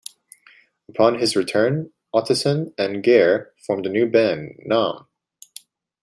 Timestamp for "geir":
3.03-3.53